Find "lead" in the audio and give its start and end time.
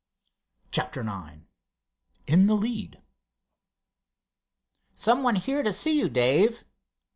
2.55-3.03